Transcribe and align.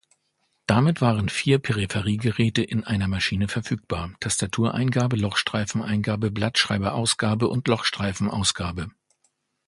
Damit 0.65 0.99
waren 0.99 1.29
vier 1.29 1.59
„Peripheriegeräte“ 1.59 2.63
in 2.63 2.83
einer 2.83 3.07
Maschine 3.07 3.47
verfügbar: 3.47 4.15
Tastatur-Eingabe, 4.19 5.15
Lochstreifen-Eingabe, 5.15 6.31
Blattschreiber-Ausgabe 6.31 7.47
und 7.49 7.67
Lochstreifen-Ausgabe. 7.67 8.89